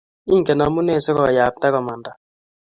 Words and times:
Ingen 0.33 0.59
amune 0.65 0.93
si 1.05 1.11
ko 1.17 1.23
yapta 1.37 1.67
komanda 1.73 2.11